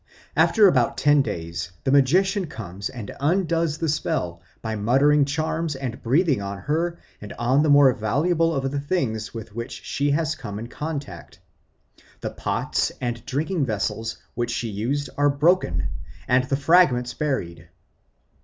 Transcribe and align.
After 0.35 0.67
about 0.67 0.97
ten 0.97 1.21
days 1.21 1.71
the 1.83 1.91
magician 1.91 2.47
comes 2.47 2.89
and 2.89 3.15
undoes 3.19 3.77
the 3.77 3.87
spell 3.87 4.41
by 4.59 4.75
muttering 4.75 5.25
charms 5.25 5.75
and 5.75 6.01
breathing 6.01 6.41
on 6.41 6.57
her 6.57 6.97
and 7.21 7.31
on 7.33 7.61
the 7.61 7.69
more 7.69 7.93
valuable 7.93 8.55
of 8.55 8.71
the 8.71 8.79
things 8.79 9.31
with 9.31 9.53
which 9.53 9.83
she 9.85 10.09
has 10.09 10.33
come 10.33 10.57
in 10.57 10.69
contact. 10.69 11.37
The 12.21 12.31
pots 12.31 12.91
and 12.99 13.23
drinking 13.27 13.67
vessels 13.67 14.17
which 14.33 14.49
she 14.49 14.69
used 14.69 15.11
are 15.19 15.29
broken 15.29 15.89
and 16.27 16.45
the 16.45 16.57
fragments 16.57 17.13
buried. 17.13 17.69